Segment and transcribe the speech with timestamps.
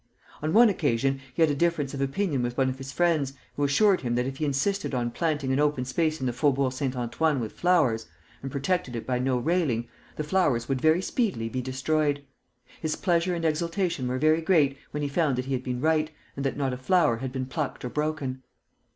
[0.41, 3.63] On one occasion he had a difference of opinion with one of his friends, who
[3.63, 6.95] assured him that if he insisted on planting an open space in the Faubourg Saint
[6.95, 8.07] Antoine with flowers,
[8.41, 12.23] and protected it by no railing, the flowers would very speedily be destroyed.
[12.81, 16.43] His pleasure and exultation were very great when he found he had been right, and
[16.45, 18.41] that not a flower had been plucked or broken.